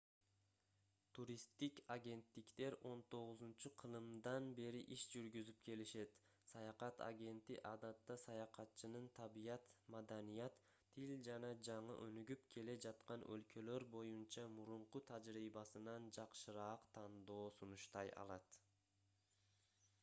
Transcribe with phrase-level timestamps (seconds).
[1.15, 6.15] туристтик агенттиктер 19-кылымдан бери иш жүргүзүп келишет
[6.51, 10.57] саякат агенти адатта саякатчынын табият маданият
[10.95, 18.59] тил жана жаңы өнүгүп келе жаткан өлкөлөр боюнча мурунку тажрыйбасынан жакшыраак тандоо сунуштай алат